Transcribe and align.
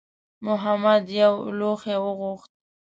محمد 0.45 1.03
یو 1.21 1.33
لوښی 1.59 1.97
وغوښت. 2.03 2.49